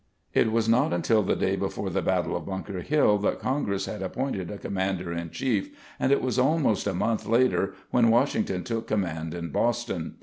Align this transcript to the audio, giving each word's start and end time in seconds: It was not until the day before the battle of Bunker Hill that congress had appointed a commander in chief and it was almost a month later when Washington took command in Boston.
It 0.33 0.51
was 0.51 0.67
not 0.67 0.93
until 0.93 1.21
the 1.21 1.35
day 1.35 1.55
before 1.55 1.91
the 1.91 2.01
battle 2.01 2.35
of 2.35 2.47
Bunker 2.47 2.81
Hill 2.81 3.19
that 3.19 3.37
congress 3.39 3.85
had 3.85 4.01
appointed 4.01 4.49
a 4.49 4.57
commander 4.57 5.11
in 5.13 5.29
chief 5.29 5.69
and 5.99 6.11
it 6.11 6.23
was 6.23 6.39
almost 6.39 6.87
a 6.87 6.93
month 6.95 7.27
later 7.27 7.75
when 7.91 8.09
Washington 8.09 8.63
took 8.63 8.87
command 8.87 9.35
in 9.35 9.49
Boston. 9.49 10.15